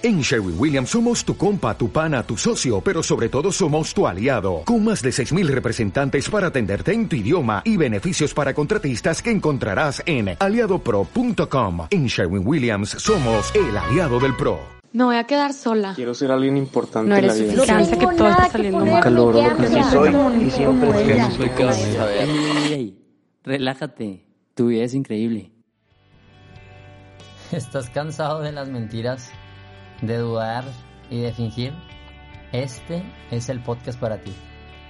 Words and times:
En 0.00 0.20
Sherwin 0.20 0.54
Williams 0.56 0.90
somos 0.90 1.24
tu 1.24 1.36
compa, 1.36 1.76
tu 1.76 1.90
pana, 1.90 2.22
tu 2.22 2.36
socio, 2.36 2.80
pero 2.80 3.02
sobre 3.02 3.28
todo 3.28 3.50
somos 3.50 3.92
tu 3.92 4.06
aliado, 4.06 4.62
con 4.64 4.84
más 4.84 5.02
de 5.02 5.10
6.000 5.10 5.48
representantes 5.48 6.30
para 6.30 6.46
atenderte 6.48 6.92
en 6.92 7.08
tu 7.08 7.16
idioma 7.16 7.62
y 7.64 7.76
beneficios 7.76 8.32
para 8.32 8.54
contratistas 8.54 9.20
que 9.20 9.32
encontrarás 9.32 10.00
en 10.06 10.36
aliadopro.com. 10.38 11.88
En 11.90 12.06
Sherwin 12.06 12.46
Williams 12.46 12.90
somos 12.90 13.52
el 13.56 13.76
aliado 13.76 14.20
del 14.20 14.36
PRO. 14.36 14.60
Me 14.92 15.02
voy 15.02 15.16
a 15.16 15.24
quedar 15.24 15.52
sola. 15.52 15.94
Quiero 15.96 16.14
ser 16.14 16.30
alguien 16.30 16.56
importante 16.56 17.08
No 17.10 17.16
en 17.16 17.26
la 17.26 17.32
eres 17.32 17.42
vida. 17.42 17.64
suficiente 17.64 17.98
que 17.98 18.16
todo 18.16 18.30
está 18.30 18.50
saliendo 18.50 18.86
mal. 18.86 19.02
Calor, 19.02 19.34
lo 19.34 19.56
que 19.56 19.66
sí 19.66 19.82
soy 19.90 20.14
y 20.46 20.50
siempre 20.50 20.90
es 20.90 21.18
no 21.18 21.30
soy 21.32 22.96
relájate, 23.42 24.26
tu 24.54 24.68
vida 24.68 24.84
es 24.84 24.94
increíble. 24.94 25.50
¿Estás 27.50 27.90
cansado 27.90 28.42
de 28.42 28.52
las 28.52 28.68
mentiras, 28.68 29.32
de 30.02 30.16
dudar 30.16 30.64
y 31.10 31.20
de 31.20 31.32
fingir? 31.32 31.72
Este 32.52 33.02
es 33.30 33.48
el 33.48 33.60
podcast 33.60 34.00
para 34.00 34.20
ti. 34.20 34.32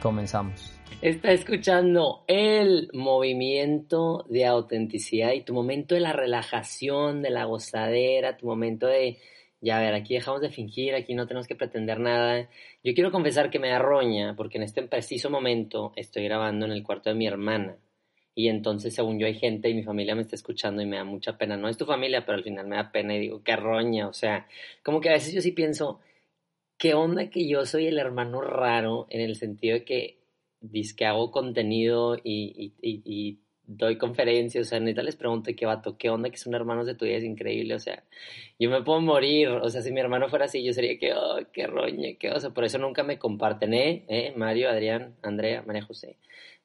Comenzamos. 0.02 0.74
Está 1.00 1.32
escuchando 1.32 2.24
el 2.26 2.90
movimiento 2.92 4.26
de 4.28 4.46
autenticidad 4.46 5.32
y 5.32 5.42
tu 5.42 5.54
momento 5.54 5.94
de 5.94 6.00
la 6.00 6.12
relajación, 6.12 7.22
de 7.22 7.30
la 7.30 7.44
gozadera, 7.44 8.36
tu 8.36 8.46
momento 8.46 8.86
de, 8.86 9.18
ya 9.60 9.78
ver, 9.78 9.94
aquí 9.94 10.14
dejamos 10.14 10.40
de 10.40 10.50
fingir, 10.50 10.94
aquí 10.94 11.14
no 11.14 11.26
tenemos 11.26 11.46
que 11.46 11.54
pretender 11.54 12.00
nada. 12.00 12.48
Yo 12.82 12.94
quiero 12.94 13.10
confesar 13.10 13.50
que 13.50 13.58
me 13.58 13.68
da 13.68 13.78
roña 13.78 14.34
porque 14.36 14.58
en 14.58 14.64
este 14.64 14.82
preciso 14.82 15.30
momento 15.30 15.92
estoy 15.96 16.24
grabando 16.24 16.66
en 16.66 16.72
el 16.72 16.82
cuarto 16.82 17.10
de 17.10 17.16
mi 17.16 17.26
hermana. 17.26 17.76
Y 18.38 18.48
entonces, 18.48 18.94
según 18.94 19.18
yo, 19.18 19.26
hay 19.26 19.34
gente 19.34 19.68
y 19.68 19.74
mi 19.74 19.82
familia 19.82 20.14
me 20.14 20.22
está 20.22 20.36
escuchando 20.36 20.80
y 20.80 20.86
me 20.86 20.96
da 20.96 21.02
mucha 21.02 21.36
pena. 21.36 21.56
No 21.56 21.68
es 21.68 21.76
tu 21.76 21.86
familia, 21.86 22.24
pero 22.24 22.38
al 22.38 22.44
final 22.44 22.68
me 22.68 22.76
da 22.76 22.92
pena 22.92 23.16
y 23.16 23.18
digo, 23.18 23.42
qué 23.42 23.56
roña. 23.56 24.06
O 24.06 24.12
sea, 24.12 24.46
como 24.84 25.00
que 25.00 25.08
a 25.08 25.14
veces 25.14 25.34
yo 25.34 25.40
sí 25.40 25.50
pienso, 25.50 25.98
¿qué 26.78 26.94
onda 26.94 27.30
que 27.30 27.48
yo 27.48 27.66
soy 27.66 27.88
el 27.88 27.98
hermano 27.98 28.40
raro 28.40 29.08
en 29.10 29.22
el 29.22 29.34
sentido 29.34 29.74
de 29.78 29.84
que 29.84 30.18
que 30.96 31.04
hago 31.04 31.32
contenido 31.32 32.16
y, 32.22 33.40
doy 33.64 33.98
conferencias? 33.98 34.68
O 34.68 34.70
sea, 34.70 34.78
neta 34.78 35.02
les 35.02 35.16
pregunto, 35.16 35.50
¿qué 35.56 35.66
vato? 35.66 35.98
¿Qué 35.98 36.08
onda 36.08 36.30
que 36.30 36.36
son 36.36 36.54
hermanos 36.54 36.86
de 36.86 36.94
tu 36.94 37.06
vida? 37.06 37.16
Es 37.16 37.24
increíble. 37.24 37.74
O 37.74 37.80
sea, 37.80 38.04
yo 38.56 38.70
me 38.70 38.82
puedo 38.84 39.00
morir. 39.00 39.48
O 39.48 39.68
sea, 39.68 39.82
si 39.82 39.90
mi 39.90 39.98
hermano 39.98 40.28
fuera 40.28 40.44
así, 40.44 40.62
yo 40.62 40.72
sería 40.72 40.96
que, 40.96 41.12
oh, 41.12 41.40
qué 41.52 41.66
roña, 41.66 42.10
qué 42.20 42.30
oso. 42.30 42.54
Por 42.54 42.64
eso 42.64 42.78
nunca 42.78 43.02
me 43.02 43.18
comparten, 43.18 43.74
¿eh? 43.74 44.04
¿Eh? 44.06 44.32
Mario, 44.36 44.70
Adrián, 44.70 45.16
Andrea, 45.22 45.64
María 45.66 45.82
José 45.82 46.18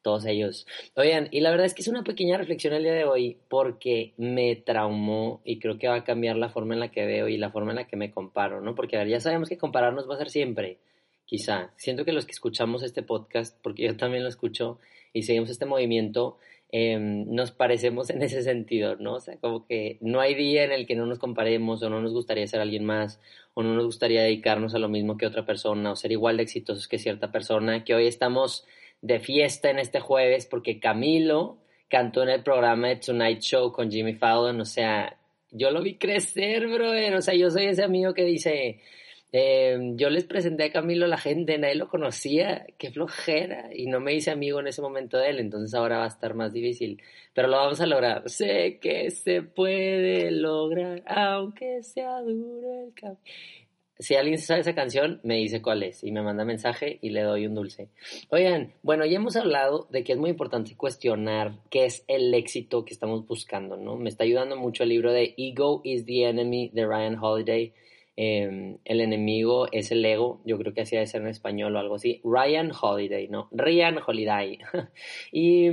todos 0.04 0.26
ellos. 0.26 0.68
Oigan, 0.96 1.30
y 1.32 1.40
la 1.40 1.50
verdad 1.50 1.66
es 1.66 1.74
que 1.74 1.82
es 1.82 1.88
una 1.88 2.04
pequeña 2.04 2.38
reflexión 2.38 2.74
el 2.74 2.84
día 2.84 2.94
de 2.94 3.06
hoy 3.06 3.38
porque 3.48 4.14
me 4.18 4.56
traumó 4.56 5.42
y 5.44 5.60
creo 5.60 5.80
que 5.80 5.88
va 5.88 5.96
a 5.96 6.04
cambiar 6.04 6.36
la 6.36 6.50
forma 6.50 6.76
en 6.76 6.82
la 6.82 6.92
que 6.92 7.06
veo 7.06 7.28
y 7.28 7.38
la 7.38 7.50
forma 7.50 7.72
en 7.72 7.78
la 7.78 7.88
que 7.88 7.96
me 7.96 8.12
comparo, 8.12 8.62
¿no? 8.62 8.76
Porque 8.76 9.04
ya 9.08 9.20
sabemos 9.20 9.50
que 9.50 9.58
compararnos 9.58 10.08
va 10.08 10.16
a 10.16 10.20
ser 10.20 10.30
siempre, 10.30 10.78
quizá. 11.26 11.74
Siento 11.78 12.06
que 12.06 12.14
los 12.14 12.26
que 12.26 12.34
escuchamos 12.34 12.84
este 12.84 13.02
podcast, 13.02 13.58
porque 13.64 13.84
yo 13.84 13.98
también 13.98 14.24
lo 14.24 14.30
escucho 14.30 14.78
y 15.14 15.24
seguimos 15.24 15.50
este 15.50 15.66
movimiento, 15.66 16.38
eh, 16.76 16.98
nos 17.00 17.52
parecemos 17.52 18.10
en 18.10 18.24
ese 18.24 18.42
sentido, 18.42 18.96
¿no? 18.96 19.14
O 19.14 19.20
sea, 19.20 19.38
como 19.38 19.66
que 19.68 20.00
no 20.02 20.20
hay 20.20 20.34
día 20.34 20.64
en 20.64 20.72
el 20.72 20.88
que 20.88 20.96
no 20.96 21.06
nos 21.06 21.20
comparemos 21.20 21.84
o 21.84 21.90
no 21.90 22.02
nos 22.02 22.14
gustaría 22.14 22.48
ser 22.48 22.62
alguien 22.62 22.84
más 22.84 23.22
o 23.54 23.62
no 23.62 23.76
nos 23.76 23.86
gustaría 23.86 24.24
dedicarnos 24.24 24.74
a 24.74 24.80
lo 24.80 24.90
mismo 24.90 25.16
que 25.16 25.28
otra 25.28 25.46
persona 25.46 25.92
o 25.92 25.96
ser 25.96 26.12
igual 26.12 26.38
de 26.38 26.44
exitosos 26.44 26.88
que 26.88 26.98
cierta 26.98 27.32
persona, 27.32 27.84
que 27.84 27.94
hoy 27.94 28.08
estamos 28.08 28.66
de 29.04 29.20
fiesta 29.20 29.70
en 29.70 29.80
este 29.80 30.00
jueves 30.00 30.46
porque 30.46 30.80
Camilo 30.80 31.58
cantó 31.90 32.24
en 32.24 32.30
el 32.30 32.42
programa 32.42 32.88
de 32.88 32.96
Tonight 32.96 33.42
Show 33.42 33.72
con 33.72 33.92
Jimmy 33.92 34.14
Fallon, 34.14 34.62
o 34.62 34.66
sea, 34.66 35.20
yo 35.52 35.72
lo 35.72 35.84
vi 35.84 35.98
crecer, 35.98 36.68
brother, 36.68 37.14
o 37.14 37.22
sea, 37.22 37.36
yo 37.36 37.52
soy 37.52 37.66
ese 37.66 37.84
amigo 37.84 38.14
que 38.14 38.24
dice, 38.24 38.80
eh, 39.34 39.78
yo 39.96 40.10
les 40.10 40.24
presenté 40.24 40.64
a 40.64 40.72
Camilo 40.72 41.06
a 41.06 41.10
la 41.10 41.18
gente, 41.18 41.58
nadie 41.58 41.76
lo 41.76 41.90
conocía, 41.90 42.66
qué 42.78 42.92
flojera, 42.92 43.70
y 43.76 43.88
no 43.88 44.00
me 44.00 44.14
hice 44.14 44.32
amigo 44.32 44.62
en 44.62 44.68
ese 44.68 44.82
momento 44.82 45.18
de 45.18 45.32
él, 45.32 45.40
entonces 45.40 45.74
ahora 45.76 45.98
va 45.98 46.06
a 46.06 46.08
estar 46.08 46.34
más 46.34 46.54
difícil, 46.54 47.02
pero 47.34 47.50
lo 47.50 47.58
vamos 47.58 47.82
a 47.82 47.86
lograr, 47.86 48.30
sé 48.30 48.80
que 48.82 49.12
se 49.12 49.42
puede 49.42 50.32
lograr, 50.32 51.04
aunque 51.08 51.84
sea 51.84 52.22
duro 52.22 52.86
el 52.86 52.94
camino 52.94 53.20
si 54.04 54.16
alguien 54.16 54.38
sabe 54.38 54.60
esa 54.60 54.76
canción, 54.76 55.22
me 55.24 55.38
dice 55.38 55.62
cuál 55.62 55.82
es 55.82 56.04
y 56.04 56.12
me 56.12 56.22
manda 56.22 56.44
mensaje 56.44 57.00
y 57.02 57.12
le 57.12 57.22
doy 57.22 57.48
un 57.48 57.56
dulce. 57.56 57.88
Oigan, 58.30 58.74
bueno, 58.84 59.06
ya 59.06 59.16
hemos 59.16 59.38
hablado 59.38 59.88
de 59.92 60.04
que 60.04 60.12
es 60.12 60.20
muy 60.20 60.30
importante 60.30 60.76
cuestionar 60.76 61.54
qué 61.70 61.86
es 61.86 62.04
el 62.08 62.34
éxito 62.34 62.84
que 62.84 62.94
estamos 62.94 63.26
buscando, 63.26 63.78
¿no? 63.78 63.96
Me 63.96 64.10
está 64.10 64.26
ayudando 64.26 64.58
mucho 64.58 64.84
el 64.84 64.90
libro 64.90 65.14
de 65.14 65.34
Ego 65.38 65.80
is 65.86 66.06
the 66.06 66.26
Enemy 66.28 66.70
de 66.74 66.86
Ryan 66.86 67.18
Holiday. 67.20 67.74
Eh, 68.16 68.78
el 68.86 69.02
enemigo 69.02 69.68
es 69.72 69.92
el 69.92 70.06
ego, 70.06 70.40
yo 70.46 70.60
creo 70.60 70.72
que 70.72 70.82
así 70.82 70.96
debe 70.96 71.08
ser 71.08 71.22
en 71.22 71.30
español 71.30 71.76
o 71.76 71.80
algo 71.80 71.96
así. 71.96 72.20
Ryan 72.24 72.72
Holiday, 72.80 73.30
¿no? 73.30 73.48
Ryan 73.52 73.98
Holiday. 74.06 74.60
y, 75.32 75.70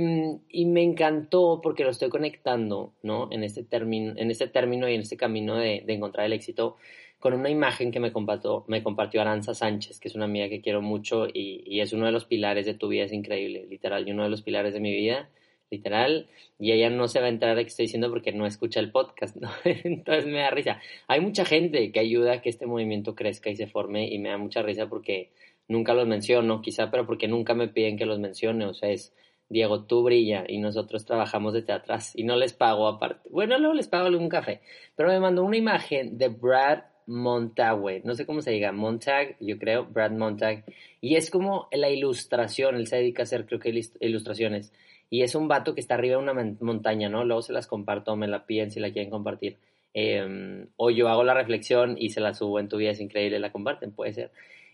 y, 0.49 0.65
me 0.65 0.81
encantó 0.81 1.59
porque 1.61 1.83
lo 1.83 1.91
estoy 1.91 2.09
conectando, 2.09 2.93
¿no? 3.03 3.27
En 3.29 3.43
este 3.43 3.63
término, 3.63 4.13
en 4.15 4.31
este 4.31 4.47
término 4.47 4.89
y 4.89 4.95
en 4.95 5.01
este 5.01 5.17
camino 5.17 5.55
de, 5.57 5.83
de 5.85 5.93
encontrar 5.93 6.25
el 6.25 6.33
éxito 6.33 6.77
con 7.21 7.33
una 7.33 7.51
imagen 7.51 7.91
que 7.91 7.99
me 7.99 8.11
compartió, 8.11 8.65
me 8.67 8.81
compartió 8.81 9.21
Aranza 9.21 9.53
Sánchez, 9.53 9.99
que 9.99 10.07
es 10.07 10.15
una 10.15 10.25
amiga 10.25 10.49
que 10.49 10.59
quiero 10.59 10.81
mucho 10.81 11.27
y, 11.27 11.63
y, 11.65 11.79
es 11.79 11.93
uno 11.93 12.07
de 12.07 12.11
los 12.11 12.25
pilares 12.25 12.65
de 12.65 12.73
tu 12.73 12.87
vida, 12.87 13.05
es 13.05 13.13
increíble, 13.13 13.67
literal, 13.69 14.07
y 14.07 14.11
uno 14.11 14.23
de 14.23 14.29
los 14.29 14.41
pilares 14.41 14.73
de 14.73 14.79
mi 14.79 14.91
vida, 14.91 15.29
literal, 15.69 16.27
y 16.57 16.71
ella 16.71 16.89
no 16.89 17.07
se 17.07 17.19
va 17.19 17.27
a 17.27 17.29
enterar 17.29 17.55
de 17.55 17.63
que 17.63 17.69
estoy 17.69 17.85
diciendo 17.85 18.09
porque 18.09 18.31
no 18.31 18.47
escucha 18.47 18.79
el 18.79 18.91
podcast, 18.91 19.35
¿no? 19.37 19.51
Entonces 19.63 20.25
me 20.25 20.39
da 20.39 20.49
risa. 20.49 20.81
Hay 21.07 21.21
mucha 21.21 21.45
gente 21.45 21.91
que 21.91 21.99
ayuda 21.99 22.33
a 22.33 22.41
que 22.41 22.49
este 22.49 22.65
movimiento 22.65 23.13
crezca 23.13 23.51
y 23.51 23.55
se 23.55 23.67
forme 23.67 24.07
y 24.11 24.17
me 24.17 24.29
da 24.29 24.39
mucha 24.39 24.63
risa 24.63 24.89
porque 24.89 25.29
nunca 25.67 25.93
los 25.93 26.07
menciono, 26.07 26.61
quizá, 26.63 26.89
pero 26.89 27.05
porque 27.05 27.27
nunca 27.27 27.53
me 27.53 27.67
piden 27.67 27.97
que 27.97 28.07
los 28.07 28.19
mencione, 28.19 28.65
o 28.65 28.73
sea, 28.73 28.89
es... 28.89 29.13
Diego, 29.51 29.83
tú 29.83 30.01
brilla 30.01 30.45
y 30.47 30.59
nosotros 30.59 31.03
trabajamos 31.03 31.53
desde 31.53 31.73
atrás 31.73 32.13
y 32.15 32.23
no 32.23 32.37
les 32.37 32.53
pago 32.53 32.87
aparte. 32.87 33.27
Bueno, 33.29 33.59
luego 33.59 33.73
les 33.73 33.89
pago 33.89 34.07
un 34.07 34.29
café, 34.29 34.61
pero 34.95 35.09
me 35.09 35.19
mandó 35.19 35.43
una 35.43 35.57
imagen 35.57 36.17
de 36.17 36.29
Brad 36.29 36.83
Montague, 37.07 38.01
no 38.03 38.15
sé 38.15 38.25
cómo 38.25 38.41
se 38.41 38.51
diga, 38.51 38.71
Montag, 38.71 39.37
yo 39.39 39.57
creo, 39.57 39.85
Brad 39.85 40.11
Montag, 40.11 40.63
y 41.01 41.15
es 41.15 41.29
como 41.29 41.67
la 41.71 41.89
ilustración, 41.89 42.75
él 42.75 42.87
se 42.87 42.97
dedica 42.97 43.21
a 43.21 43.23
hacer, 43.23 43.45
creo 43.45 43.59
que 43.59 43.69
ilustraciones, 43.99 44.73
y 45.09 45.23
es 45.23 45.35
un 45.35 45.47
vato 45.47 45.75
que 45.75 45.81
está 45.81 45.95
arriba 45.95 46.17
de 46.17 46.23
una 46.23 46.55
montaña, 46.59 47.09
¿no? 47.09 47.25
Luego 47.25 47.41
se 47.41 47.53
las 47.53 47.67
comparto, 47.67 48.15
me 48.15 48.27
la 48.27 48.45
piden 48.45 48.71
si 48.71 48.79
la 48.79 48.91
quieren 48.91 49.11
compartir, 49.11 49.57
eh, 49.93 50.65
o 50.77 50.89
yo 50.89 51.09
hago 51.09 51.23
la 51.23 51.33
reflexión 51.33 51.95
y 51.97 52.09
se 52.09 52.21
la 52.21 52.33
subo 52.33 52.59
en 52.59 52.69
tu 52.69 52.77
vida, 52.77 52.91
es 52.91 53.01
increíble, 53.01 53.39
la 53.39 53.51
comparten, 53.51 53.91
puede 53.91 54.13
ser. 54.13 54.31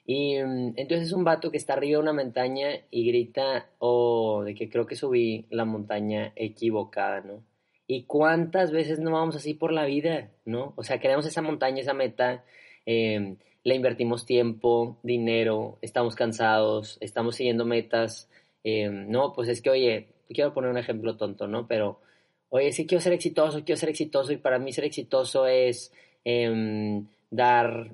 Y 0.08 0.42
um, 0.42 0.74
entonces 0.78 1.08
es 1.08 1.14
un 1.14 1.26
vato 1.26 1.52
que 1.52 1.58
está 1.58 1.74
arriba 1.74 1.98
de 1.98 2.04
una 2.04 2.14
montaña 2.14 2.70
y 2.90 3.06
grita, 3.08 3.70
oh, 3.80 4.42
de 4.46 4.56
que 4.56 4.70
creo 4.70 4.86
que 4.88 4.96
subí 4.96 5.46
la 5.50 5.66
montaña 5.66 6.32
equivocada, 6.36 7.20
¿no? 7.22 7.44
¿Y 7.88 8.04
cuántas 8.04 8.72
veces 8.72 9.00
no 9.00 9.12
vamos 9.12 9.38
así 9.38 9.54
por 9.54 9.72
la 9.72 9.86
vida, 9.86 10.30
no? 10.46 10.74
O 10.76 10.84
sea, 10.84 11.00
queremos 11.00 11.26
esa 11.26 11.42
montaña, 11.42 11.82
esa 11.82 11.94
meta, 11.94 12.44
eh, 12.86 13.38
le 13.64 13.76
invertimos 13.76 14.26
tiempo, 14.26 14.98
dinero, 15.04 15.78
estamos 15.82 16.16
cansados, 16.16 16.98
estamos 17.00 17.36
siguiendo 17.36 17.66
metas, 17.66 18.30
eh, 18.64 18.90
no, 18.90 19.34
pues 19.34 19.50
es 19.50 19.62
que, 19.62 19.70
oye, 19.70 20.08
quiero 20.30 20.54
poner 20.54 20.72
un 20.72 20.78
ejemplo 20.78 21.16
tonto, 21.16 21.48
¿no? 21.48 21.68
Pero, 21.68 22.02
oye, 22.50 22.72
sí 22.74 22.86
quiero 22.86 23.02
ser 23.02 23.14
exitoso, 23.14 23.64
quiero 23.64 23.80
ser 23.80 23.90
exitoso 23.90 24.34
y 24.34 24.38
para 24.38 24.60
mí 24.60 24.74
ser 24.74 24.86
exitoso 24.86 25.48
es 25.48 25.94
eh, 26.26 27.02
dar 27.30 27.92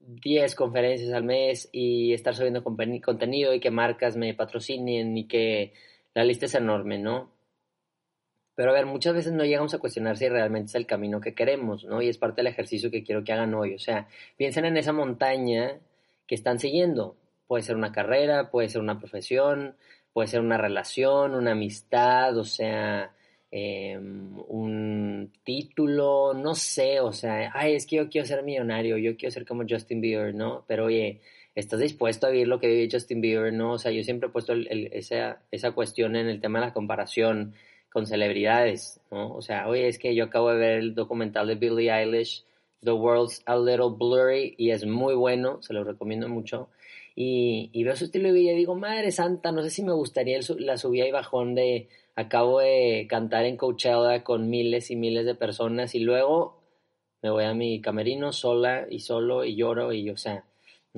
10 0.00 0.54
conferencias 0.54 1.12
al 1.12 1.24
mes 1.24 1.68
y 1.72 2.12
estar 2.12 2.34
subiendo 2.34 2.64
contenido 2.64 3.54
y 3.54 3.60
que 3.60 3.70
marcas 3.70 4.16
me 4.16 4.34
patrocinen 4.34 5.16
y 5.16 5.26
que 5.26 5.72
la 6.14 6.24
lista 6.24 6.46
es 6.46 6.54
enorme, 6.54 6.98
¿no? 6.98 7.30
Pero 8.58 8.72
a 8.72 8.74
ver, 8.74 8.86
muchas 8.86 9.14
veces 9.14 9.32
no 9.32 9.44
llegamos 9.44 9.72
a 9.72 9.78
cuestionar 9.78 10.16
si 10.16 10.28
realmente 10.28 10.70
es 10.70 10.74
el 10.74 10.84
camino 10.84 11.20
que 11.20 11.32
queremos, 11.32 11.84
¿no? 11.84 12.02
Y 12.02 12.08
es 12.08 12.18
parte 12.18 12.40
del 12.40 12.48
ejercicio 12.48 12.90
que 12.90 13.04
quiero 13.04 13.22
que 13.22 13.32
hagan 13.32 13.54
hoy. 13.54 13.72
O 13.74 13.78
sea, 13.78 14.08
piensen 14.36 14.64
en 14.64 14.76
esa 14.76 14.92
montaña 14.92 15.78
que 16.26 16.34
están 16.34 16.58
siguiendo. 16.58 17.14
Puede 17.46 17.62
ser 17.62 17.76
una 17.76 17.92
carrera, 17.92 18.50
puede 18.50 18.68
ser 18.68 18.80
una 18.80 18.98
profesión, 18.98 19.76
puede 20.12 20.26
ser 20.26 20.40
una 20.40 20.58
relación, 20.58 21.36
una 21.36 21.52
amistad, 21.52 22.36
o 22.36 22.42
sea, 22.42 23.12
eh, 23.52 23.96
un 23.96 25.32
título, 25.44 26.34
no 26.34 26.56
sé, 26.56 26.98
o 26.98 27.12
sea, 27.12 27.52
ay, 27.54 27.74
es 27.74 27.86
que 27.86 27.94
yo 27.94 28.08
quiero 28.08 28.26
ser 28.26 28.42
millonario, 28.42 28.98
yo 28.98 29.16
quiero 29.16 29.30
ser 29.30 29.46
como 29.46 29.66
Justin 29.68 30.00
Bieber, 30.00 30.34
¿no? 30.34 30.64
Pero 30.66 30.86
oye, 30.86 31.20
¿estás 31.54 31.78
dispuesto 31.78 32.26
a 32.26 32.30
vivir 32.30 32.48
lo 32.48 32.58
que 32.58 32.66
vive 32.66 32.88
Justin 32.90 33.20
Bieber, 33.20 33.52
no? 33.52 33.74
O 33.74 33.78
sea, 33.78 33.92
yo 33.92 34.02
siempre 34.02 34.28
he 34.28 34.32
puesto 34.32 34.52
esa, 34.52 35.42
esa 35.52 35.70
cuestión 35.70 36.16
en 36.16 36.26
el 36.28 36.40
tema 36.40 36.58
de 36.58 36.66
la 36.66 36.72
comparación 36.72 37.54
con 37.98 38.06
celebridades, 38.06 39.00
¿no? 39.10 39.34
O 39.34 39.42
sea, 39.42 39.66
oye, 39.66 39.88
es 39.88 39.98
que 39.98 40.14
yo 40.14 40.26
acabo 40.26 40.52
de 40.52 40.56
ver 40.56 40.78
el 40.78 40.94
documental 40.94 41.48
de 41.48 41.56
Billie 41.56 41.90
Eilish, 41.90 42.44
The 42.84 42.92
World's 42.92 43.42
a 43.44 43.56
Little 43.56 43.96
Blurry, 43.98 44.54
y 44.56 44.70
es 44.70 44.86
muy 44.86 45.16
bueno, 45.16 45.60
se 45.62 45.72
lo 45.74 45.82
recomiendo 45.82 46.28
mucho. 46.28 46.68
Y, 47.16 47.82
veo 47.82 47.96
su 47.96 48.04
estilo 48.04 48.28
de 48.28 48.34
vida 48.34 48.52
y 48.52 48.56
digo, 48.56 48.76
madre 48.76 49.10
santa, 49.10 49.50
no 49.50 49.64
sé 49.64 49.70
si 49.70 49.82
me 49.82 49.92
gustaría 49.92 50.38
la 50.60 50.76
subida 50.76 51.08
y 51.08 51.10
bajón 51.10 51.56
de 51.56 51.88
acabo 52.14 52.60
de 52.60 53.08
cantar 53.10 53.46
en 53.46 53.56
Coachella 53.56 54.22
con 54.22 54.48
miles 54.48 54.92
y 54.92 54.96
miles 54.96 55.26
de 55.26 55.34
personas 55.34 55.96
y 55.96 55.98
luego 55.98 56.60
Me 57.20 57.30
voy 57.30 57.44
a 57.44 57.54
mi 57.54 57.80
camerino 57.80 58.32
sola 58.32 58.86
y 58.88 59.00
solo 59.00 59.44
y 59.44 59.56
lloro 59.56 59.92
y, 59.92 60.08
o 60.10 60.16
sea, 60.16 60.44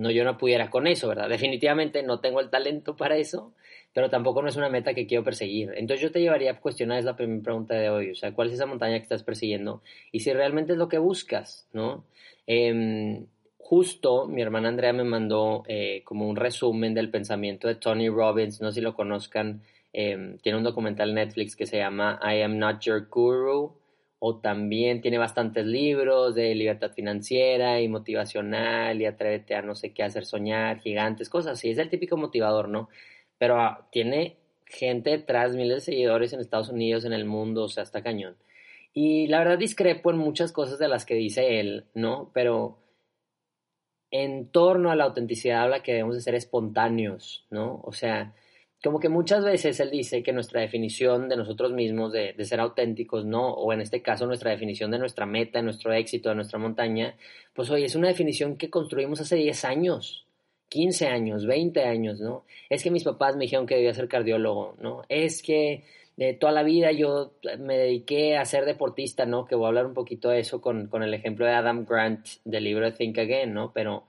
no, 0.01 0.11
yo 0.11 0.25
no 0.25 0.39
pudiera 0.39 0.71
con 0.71 0.87
eso, 0.87 1.09
¿verdad? 1.09 1.29
Definitivamente 1.29 2.03
no 2.03 2.21
tengo 2.21 2.41
el 2.41 2.49
talento 2.49 2.97
para 2.97 3.17
eso, 3.19 3.53
pero 3.93 4.09
tampoco 4.09 4.41
no 4.41 4.49
es 4.49 4.57
una 4.57 4.71
meta 4.71 4.95
que 4.95 5.07
quiero 5.07 5.23
perseguir. 5.23 5.73
Entonces 5.77 6.01
yo 6.01 6.11
te 6.11 6.21
llevaría 6.21 6.53
a 6.53 6.61
cuestionar, 6.61 6.99
es 6.99 7.05
la 7.05 7.17
primera 7.17 7.43
pregunta 7.43 7.75
de 7.75 7.91
hoy, 7.91 8.11
o 8.11 8.15
sea, 8.15 8.33
¿cuál 8.33 8.49
es 8.49 8.55
esa 8.55 8.67
montaña 8.67 8.97
que 8.97 9.03
estás 9.03 9.23
persiguiendo? 9.23 9.83
Y 10.11 10.21
si 10.21 10.33
realmente 10.33 10.73
es 10.73 10.79
lo 10.79 10.89
que 10.89 10.99
buscas, 10.99 11.69
¿no? 11.75 12.05
Em, 12.47 13.27
justo 13.59 14.27
mi 14.27 14.41
hermana 14.41 14.69
Andrea 14.69 14.95
me 14.95 15.05
mandó 15.05 15.65
eh, 15.69 16.03
como 16.05 16.29
un 16.29 16.37
resumen 16.37 16.95
del 16.95 17.11
pensamiento 17.11 17.69
de 17.69 17.75
Tony 17.75 18.09
Robbins, 18.09 18.61
no 18.63 18.71
sé 18.71 18.77
si 18.77 18.81
lo 18.81 18.95
conozcan, 18.95 19.63
em, 19.93 20.39
tiene 20.39 20.57
un 20.57 20.65
documental 20.65 21.15
Netflix 21.15 21.57
que 21.57 21.67
se 21.67 21.77
llama 21.77 22.19
I 22.23 22.41
Am 22.41 22.59
Not 22.59 22.81
Your 22.81 23.07
Guru, 23.09 23.75
o 24.21 24.37
también 24.39 25.01
tiene 25.01 25.19
bastantes 25.19 25.67
libros 25.67 26.35
de 26.35 26.55
libertad 26.55 26.93
financiera 26.93 27.81
y 27.81 27.89
motivacional 27.89 29.01
y 29.01 29.07
atrévete 29.07 29.55
a 29.55 29.63
no 29.63 29.75
sé 29.75 29.95
qué 29.95 30.03
hacer 30.03 30.27
soñar, 30.27 30.79
gigantes, 30.79 31.31
cosas 31.31 31.53
así. 31.55 31.71
Es 31.71 31.79
el 31.79 31.89
típico 31.89 32.19
motivador, 32.19 32.69
¿no? 32.69 32.91
Pero 33.39 33.59
ah, 33.59 33.89
tiene 33.91 34.37
gente 34.67 35.11
detrás, 35.11 35.57
miles 35.57 35.77
de 35.77 35.93
seguidores 35.93 36.35
en 36.35 36.41
Estados 36.41 36.69
Unidos, 36.69 37.07
en 37.07 37.15
el 37.15 37.25
mundo, 37.25 37.65
o 37.65 37.69
sea, 37.69 37.83
está 37.83 38.03
cañón. 38.03 38.37
Y 38.93 39.27
la 39.29 39.39
verdad 39.39 39.59
discrepo 39.59 40.11
en 40.11 40.19
muchas 40.19 40.53
cosas 40.53 40.79
de 40.79 40.89
las 40.89 41.07
que 41.07 41.15
dice 41.15 41.59
él, 41.59 41.87
¿no? 41.95 42.31
Pero 42.35 42.79
en 44.11 44.49
torno 44.51 44.91
a 44.91 44.97
la 44.97 45.05
autenticidad 45.05 45.63
habla 45.63 45.83
que 45.83 45.93
debemos 45.93 46.17
de 46.17 46.21
ser 46.21 46.35
espontáneos, 46.35 47.47
¿no? 47.49 47.81
O 47.85 47.93
sea, 47.93 48.35
como 48.83 48.99
que 48.99 49.09
muchas 49.09 49.45
veces 49.45 49.79
él 49.81 49.91
dice 49.91 50.23
que 50.23 50.33
nuestra 50.33 50.61
definición 50.63 51.29
de 51.29 51.37
nosotros 51.37 51.73
mismos, 51.73 52.13
de, 52.13 52.35
ser 52.45 52.61
auténticos, 52.61 53.27
¿no? 53.27 53.53
O 53.53 53.73
en 53.73 53.83
este 53.83 54.01
caso 54.01 54.27
nuestra 54.27 54.51
definición 54.51 54.91
de 54.91 54.99
nuestra 54.99 55.27
meta, 55.27 55.59
de 55.59 55.65
nuestro 55.65 55.93
éxito, 55.93 56.31
de 56.31 56.35
nuestra 56.37 56.59
montaña, 56.59 57.15
pues 57.53 57.71
hoy 57.71 57.85
es 57.85 57.95
una 57.95 58.09
definición 58.09 58.57
que 58.57 58.71
construimos 58.71 59.21
hace 59.21 59.37
10 59.37 59.65
años, 59.67 60.27
15 60.71 61.09
años, 61.09 61.47
20 61.47 61.85
años, 61.85 62.21
¿no? 62.21 62.45
Es 62.71 62.83
que 62.83 62.91
mis 62.91 63.05
papás 63.05 63.37
me 63.37 63.45
dijeron 63.45 63.67
que 63.67 63.75
debía 63.75 63.93
ser 63.93 64.09
cardiólogo, 64.09 64.77
¿no? 64.81 65.03
Es 65.11 65.43
que 65.43 65.85
de 66.17 66.33
toda 66.33 66.53
la 66.53 66.63
vida 66.63 66.91
yo 66.93 67.33
me 67.59 67.77
dediqué 67.77 68.37
a 68.39 68.45
ser 68.47 68.65
deportista, 68.65 69.27
¿no? 69.27 69.45
Que 69.45 69.57
voy 69.57 69.67
a 69.67 69.69
hablar 69.69 69.87
un 69.87 69.95
poquito 69.95 70.31
de 70.31 70.41
eso 70.41 70.61
con, 70.63 70.87
con 70.87 71.03
el 71.03 71.13
ejemplo 71.13 71.45
de 71.45 71.53
Adam 71.53 71.85
Grant 71.85 72.27
del 72.45 72.65
libro 72.65 72.93
Think 72.95 73.19
Again, 73.19 73.53
¿no? 73.53 73.73
Pero 73.75 74.05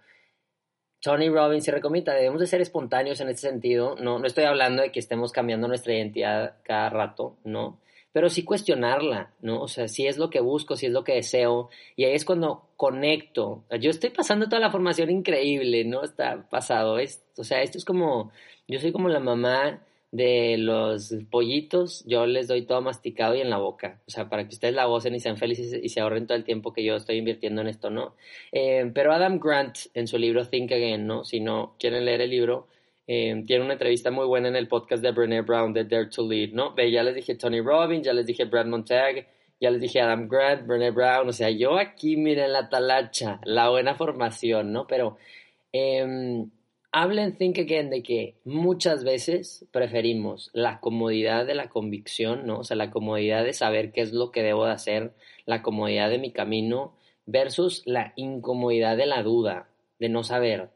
Tony 1.02 1.30
Robbins 1.30 1.66
se 1.66 1.72
recomienda, 1.72 2.14
debemos 2.14 2.40
de 2.40 2.48
ser 2.48 2.62
espontáneos 2.62 3.20
en 3.22 3.30
ese 3.30 3.50
sentido, 3.50 3.96
no, 4.00 4.20
no 4.20 4.28
estoy 4.28 4.44
hablando 4.44 4.84
de 4.84 4.92
que 4.92 5.00
estemos 5.00 5.32
cambiando 5.32 5.68
nuestra 5.68 5.96
identidad 5.96 6.58
cada 6.64 6.90
rato, 6.90 7.38
¿no? 7.44 7.80
Pero 8.14 8.30
sí 8.30 8.44
cuestionarla, 8.44 9.32
¿no? 9.42 9.62
O 9.62 9.68
sea, 9.68 9.88
si 9.88 10.06
es 10.06 10.18
lo 10.18 10.30
que 10.30 10.42
busco, 10.42 10.76
si 10.76 10.86
es 10.86 10.92
lo 10.92 11.04
que 11.04 11.16
deseo, 11.16 11.70
y 11.96 12.04
ahí 12.04 12.14
es 12.14 12.26
cuando 12.26 12.68
conecto. 12.78 13.64
Yo 13.80 13.90
estoy 13.90 14.12
pasando 14.12 14.48
toda 14.48 14.60
la 14.60 14.70
formación 14.70 15.10
increíble, 15.10 15.86
¿no? 15.86 16.04
Está 16.04 16.48
pasado, 16.50 17.00
es, 17.00 17.24
o 17.38 17.44
sea, 17.44 17.62
esto 17.64 17.78
es 17.78 17.86
como, 17.86 18.32
yo 18.68 18.80
soy 18.80 18.92
como 18.92 19.10
la 19.10 19.20
mamá 19.20 19.82
de 20.12 20.58
los 20.58 21.16
pollitos, 21.30 22.04
yo 22.06 22.26
les 22.26 22.50
doy 22.50 22.64
todo 22.64 22.82
masticado 22.82 23.34
y 23.34 23.42
en 23.42 23.50
la 23.50 23.58
boca, 23.58 24.02
o 24.06 24.12
sea, 24.12 24.28
para 24.28 24.44
que 24.44 24.54
ustedes 24.54 24.74
la 24.74 24.86
gocen 24.86 25.16
y 25.16 25.22
sean 25.22 25.38
felices 25.38 25.80
y 25.82 25.88
se 25.88 26.02
ahorren 26.02 26.28
todo 26.28 26.38
el 26.38 26.44
tiempo 26.44 26.74
que 26.74 26.84
yo 26.84 26.98
estoy 26.98 27.18
invirtiendo 27.18 27.62
en 27.62 27.68
esto, 27.68 27.90
¿no? 27.90 28.16
Eh, 28.52 28.92
pero 28.94 29.14
Adam 29.14 29.40
Grant, 29.40 29.78
en 29.94 30.08
su 30.08 30.18
libro 30.18 30.46
Think 30.46 30.74
Again, 30.74 31.08
¿no? 31.08 31.24
Si 31.24 31.40
no 31.40 31.76
quieren 31.80 32.04
leer 32.04 32.22
el 32.22 32.30
libro, 32.30 32.68
eh, 33.08 33.42
tiene 33.48 33.64
una 33.64 33.74
entrevista 33.74 34.12
muy 34.12 34.26
buena 34.26 34.50
en 34.50 34.58
el 34.58 34.68
podcast 34.68 35.02
de 35.02 35.12
Brené 35.12 35.42
Brown 35.42 35.72
de 35.74 35.86
Dare 35.86 36.08
to 36.08 36.28
Lead, 36.28 36.52
¿no? 36.52 36.74
Ve, 36.76 36.92
ya 36.92 37.04
les 37.04 37.16
dije 37.16 37.36
Tony 37.36 37.62
Robbins, 37.62 38.06
ya 38.06 38.14
les 38.14 38.26
dije 38.26 38.44
Brad 38.46 38.66
Montag, 38.66 39.28
ya 39.62 39.72
les 39.72 39.80
dije 39.80 40.02
Adam 40.02 40.28
Grant, 40.28 40.68
Brené 40.68 40.92
Brown, 40.92 41.30
o 41.30 41.34
sea, 41.34 41.50
yo 41.50 41.78
aquí, 41.78 42.18
miren 42.18 42.52
la 42.52 42.68
talacha, 42.68 43.40
la 43.46 43.70
buena 43.70 43.96
formación, 43.96 44.74
¿no? 44.74 44.88
Pero... 44.88 45.18
Eh, 45.74 46.46
habla 46.92 47.24
en 47.24 47.38
Think 47.38 47.60
Again 47.60 47.90
de 47.90 48.04
que 48.04 48.36
muchas 48.44 49.04
veces 49.04 49.66
preferimos 49.72 50.50
la 50.54 50.80
comodidad 50.80 51.46
de 51.46 51.56
la 51.56 51.70
convicción, 51.70 52.46
¿no? 52.46 52.60
O 52.60 52.64
sea, 52.64 52.76
la 52.76 52.92
comodidad 52.92 53.44
de 53.44 53.54
saber 53.54 53.92
qué 53.92 54.02
es 54.02 54.12
lo 54.12 54.32
que 54.32 54.44
debo 54.44 54.66
de 54.66 54.74
hacer, 54.74 55.14
la 55.46 55.62
comodidad 55.62 56.10
de 56.10 56.18
mi 56.18 56.32
camino, 56.32 56.94
versus 57.26 57.84
la 57.86 58.14
incomodidad 58.16 58.98
de 58.98 59.06
la 59.06 59.24
duda, 59.24 59.70
de 60.00 60.10
no 60.10 60.24
saber, 60.24 60.70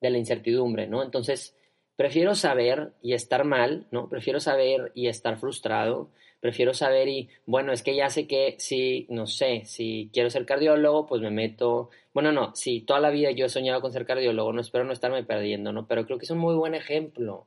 de 0.00 0.10
la 0.10 0.18
incertidumbre, 0.18 0.86
¿no? 0.86 1.02
Entonces, 1.02 1.56
prefiero 1.96 2.34
saber 2.34 2.92
y 3.00 3.14
estar 3.14 3.44
mal, 3.44 3.86
¿no? 3.90 4.08
Prefiero 4.08 4.40
saber 4.40 4.92
y 4.94 5.06
estar 5.06 5.38
frustrado, 5.38 6.10
prefiero 6.42 6.74
saber 6.74 7.06
y, 7.08 7.28
bueno, 7.46 7.72
es 7.72 7.84
que 7.84 7.94
ya 7.94 8.10
sé 8.10 8.26
que 8.26 8.56
si, 8.58 9.06
no 9.10 9.28
sé, 9.28 9.62
si 9.64 10.10
quiero 10.12 10.28
ser 10.28 10.44
cardiólogo, 10.44 11.06
pues 11.06 11.22
me 11.22 11.30
meto, 11.30 11.90
bueno, 12.12 12.32
no, 12.32 12.52
si 12.56 12.80
toda 12.80 12.98
la 12.98 13.10
vida 13.10 13.30
yo 13.30 13.46
he 13.46 13.48
soñado 13.48 13.80
con 13.80 13.92
ser 13.92 14.04
cardiólogo, 14.04 14.52
no 14.52 14.60
espero 14.60 14.82
no 14.82 14.92
estarme 14.92 15.22
perdiendo, 15.22 15.72
¿no? 15.72 15.86
Pero 15.86 16.04
creo 16.04 16.18
que 16.18 16.24
es 16.24 16.30
un 16.32 16.38
muy 16.38 16.56
buen 16.56 16.74
ejemplo. 16.74 17.46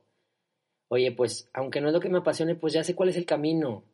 Oye, 0.88 1.12
pues, 1.12 1.50
aunque 1.52 1.82
no 1.82 1.88
es 1.88 1.92
lo 1.92 2.00
que 2.00 2.08
me 2.08 2.18
apasione, 2.18 2.54
pues 2.54 2.72
ya 2.72 2.84
sé 2.84 2.94
cuál 2.94 3.10
es 3.10 3.18
el 3.18 3.26
camino. 3.26 3.84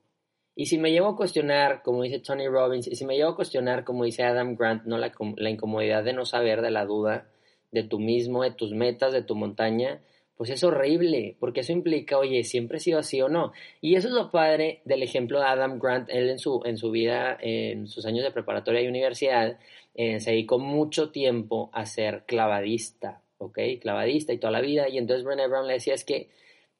Y 0.55 0.67
si 0.67 0.79
me 0.79 0.93
llevo 0.93 1.09
a 1.09 1.17
cuestionar, 1.17 1.83
como 1.83 2.05
dice 2.05 2.21
Tony 2.21 2.47
Robbins, 2.47 2.87
y 2.87 2.95
si 2.95 3.05
me 3.05 3.17
llevo 3.17 3.31
a 3.31 3.37
cuestionar, 3.37 3.83
como 3.83 4.05
dice 4.05 4.23
Adam 4.23 4.55
Grant, 4.55 4.85
¿no? 4.85 4.99
La, 4.99 5.13
la 5.37 5.51
incomodidad 5.51 6.05
de 6.05 6.13
no 6.13 6.25
saber, 6.27 6.63
de 6.63 6.71
la 6.71 6.85
duda, 6.87 7.27
de 7.73 7.83
tú 7.83 7.99
mismo, 7.99 8.45
de 8.45 8.53
tus 8.53 8.73
metas, 8.73 9.13
de 9.13 9.23
tu 9.23 9.35
montaña, 9.35 10.01
pues 10.43 10.51
es 10.51 10.65
horrible, 10.65 11.37
porque 11.39 11.61
eso 11.61 11.71
implica, 11.71 12.19
oye, 12.19 12.43
siempre 12.43 12.79
he 12.79 12.81
sido 12.81 12.99
así 12.99 13.23
o 13.23 13.29
no. 13.29 13.53
Y 13.81 13.95
eso 13.95 14.09
es 14.09 14.15
lo 14.15 14.33
padre 14.33 14.81
del 14.85 15.05
ejemplo 15.05 15.39
de 15.39 15.47
Adam 15.47 15.79
Grant, 15.79 16.09
él 16.11 16.29
en 16.31 16.41
su, 16.41 16.61
en 16.65 16.79
su 16.79 16.91
vida, 16.91 17.39
en 17.41 17.87
sus 17.87 18.07
años 18.07 18.25
de 18.25 18.33
preparatoria 18.33 18.83
y 18.83 18.89
universidad, 18.89 19.61
eh, 19.95 20.19
se 20.19 20.33
dedicó 20.33 20.59
mucho 20.59 21.13
tiempo 21.13 21.71
a 21.73 21.87
ser 21.87 22.25
clavadista, 22.27 23.23
¿ok? 23.39 23.57
Clavadista 23.81 24.33
y 24.33 24.39
toda 24.39 24.51
la 24.51 24.61
vida, 24.61 24.89
y 24.89 24.99
entonces 24.99 25.25
Brené 25.25 25.47
Brown 25.47 25.69
le 25.69 25.75
decía, 25.75 25.95
es 25.95 26.05
que 26.05 26.29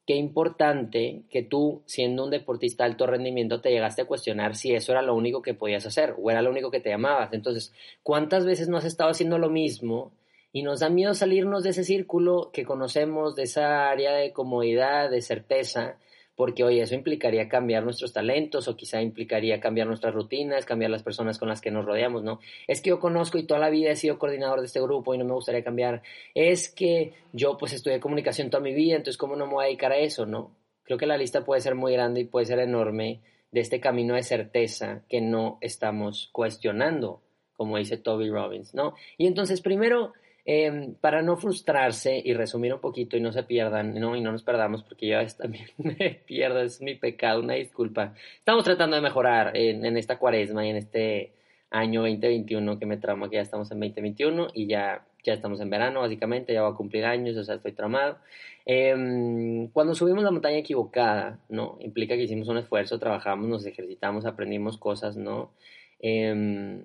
qué 0.05 0.17
importante 0.17 1.21
que 1.29 1.43
tú, 1.43 1.83
siendo 1.85 2.25
un 2.25 2.31
deportista 2.31 2.83
de 2.83 2.89
alto 2.89 3.07
rendimiento, 3.07 3.61
te 3.61 3.69
llegaste 3.69 4.01
a 4.01 4.07
cuestionar 4.07 4.57
si 4.57 4.73
eso 4.73 4.91
era 4.91 5.01
lo 5.01 5.15
único 5.15 5.41
que 5.41 5.53
podías 5.53 5.85
hacer 5.85 6.15
o 6.21 6.31
era 6.31 6.41
lo 6.41 6.49
único 6.49 6.69
que 6.69 6.81
te 6.81 6.89
llamabas. 6.89 7.31
Entonces, 7.31 7.71
¿cuántas 8.03 8.45
veces 8.45 8.67
no 8.67 8.75
has 8.75 8.83
estado 8.83 9.09
haciendo 9.09 9.37
lo 9.37 9.49
mismo? 9.49 10.11
Y 10.53 10.61
nos 10.61 10.81
da 10.81 10.89
miedo 10.89 11.15
salirnos 11.15 11.63
de 11.63 11.71
ese 11.71 11.83
círculo 11.83 12.51
que 12.53 12.63
conocemos, 12.63 13.35
de 13.35 13.43
esa 13.43 13.89
área 13.89 14.13
de 14.13 14.31
comodidad, 14.31 15.09
de 15.09 15.21
certeza, 15.23 15.97
porque 16.35 16.63
oye, 16.63 16.81
eso 16.81 16.93
implicaría 16.93 17.49
cambiar 17.49 17.83
nuestros 17.83 18.13
talentos 18.13 18.67
o 18.67 18.75
quizá 18.75 19.01
implicaría 19.01 19.59
cambiar 19.59 19.87
nuestras 19.87 20.13
rutinas, 20.13 20.65
cambiar 20.65 20.91
las 20.91 21.01
personas 21.01 21.39
con 21.39 21.49
las 21.49 21.59
que 21.59 21.71
nos 21.71 21.85
rodeamos, 21.85 22.23
¿no? 22.23 22.39
Es 22.67 22.81
que 22.81 22.91
yo 22.91 22.99
conozco 22.99 23.39
y 23.39 23.47
toda 23.47 23.59
la 23.59 23.71
vida 23.71 23.89
he 23.89 23.95
sido 23.95 24.19
coordinador 24.19 24.59
de 24.59 24.67
este 24.67 24.79
grupo 24.79 25.15
y 25.15 25.17
no 25.17 25.25
me 25.25 25.33
gustaría 25.33 25.63
cambiar. 25.63 26.03
Es 26.35 26.69
que 26.69 27.13
yo 27.33 27.57
pues 27.57 27.73
estudié 27.73 27.99
comunicación 27.99 28.51
toda 28.51 28.61
mi 28.61 28.75
vida, 28.75 28.95
entonces 28.95 29.17
¿cómo 29.17 29.35
no 29.35 29.47
me 29.47 29.53
voy 29.53 29.63
a 29.63 29.67
dedicar 29.67 29.91
a 29.91 29.97
eso, 29.97 30.27
no? 30.27 30.55
Creo 30.83 30.99
que 30.99 31.07
la 31.07 31.17
lista 31.17 31.43
puede 31.43 31.61
ser 31.61 31.73
muy 31.73 31.93
grande 31.93 32.21
y 32.21 32.25
puede 32.25 32.45
ser 32.45 32.59
enorme 32.59 33.21
de 33.51 33.61
este 33.61 33.79
camino 33.79 34.13
de 34.13 34.23
certeza 34.23 35.01
que 35.09 35.19
no 35.19 35.57
estamos 35.61 36.29
cuestionando, 36.31 37.21
como 37.55 37.77
dice 37.77 37.97
Toby 37.97 38.29
Robbins, 38.29 38.75
¿no? 38.75 38.93
Y 39.17 39.25
entonces 39.25 39.61
primero 39.61 40.13
Em, 40.45 40.95
para 40.95 41.21
no 41.21 41.37
frustrarse 41.37 42.21
y 42.23 42.33
resumir 42.33 42.73
un 42.73 42.81
poquito 42.81 43.15
y 43.15 43.21
no 43.21 43.31
se 43.31 43.43
pierdan, 43.43 43.93
¿no? 43.97 44.13
Y 44.17 44.19
no 44.19 44.33
nos 44.33 44.43
perdamos 44.43 44.83
porque 44.83 45.07
yo 45.07 45.17
también 45.37 45.67
me 45.77 46.21
pierdo, 46.25 46.59
es 46.61 46.81
mi 46.81 46.95
pecado, 46.95 47.39
una 47.39 47.53
disculpa. 47.53 48.13
Estamos 48.39 48.65
tratando 48.65 48.97
de 48.97 49.01
mejorar 49.01 49.55
en, 49.55 49.95
esta 49.95 50.19
cuaresma 50.19 50.65
y 50.65 50.71
en 50.71 50.75
este 50.75 51.31
año 51.69 52.01
2021 52.01 52.77
que 52.77 52.85
me 52.85 52.97
tramo, 52.97 53.29
que 53.29 53.37
ya 53.37 53.41
estamos 53.41 53.71
en 53.71 53.79
2021 53.79 54.47
y 54.53 54.67
ya, 54.67 55.05
ya 55.23 55.33
estamos 55.33 55.61
en 55.61 55.69
verano, 55.69 56.01
básicamente, 56.01 56.53
ya 56.53 56.61
va 56.61 56.69
a 56.69 56.75
cumplir 56.75 57.05
años, 57.05 57.37
o 57.37 57.43
sea, 57.45 57.55
estoy 57.55 57.71
tramado. 57.71 58.17
Em, 58.65 59.69
cuando 59.69 59.95
subimos 59.95 60.23
la 60.23 60.31
montaña 60.31 60.57
equivocada, 60.57 61.39
¿no? 61.47 61.77
Implica 61.79 62.15
que 62.15 62.23
hicimos 62.23 62.49
un 62.49 62.57
esfuerzo, 62.57 62.99
trabajamos, 62.99 63.47
nos 63.47 63.65
ejercitamos, 63.65 64.25
aprendimos 64.25 64.77
cosas, 64.77 65.15
¿no? 65.15 65.53
Em, 65.99 66.83